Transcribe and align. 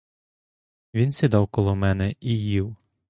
Він 0.93 1.11
сідав 1.11 1.47
коло 1.47 1.75
мене 1.75 2.15
і 2.19 2.37
їв. 2.37 2.75